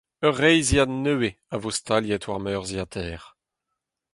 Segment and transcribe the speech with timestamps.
[0.25, 3.21] Ur reizhiad nevez a vo staliet war an urzhiataer.